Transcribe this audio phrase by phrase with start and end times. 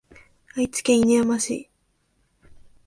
[0.55, 1.69] 愛知県犬山市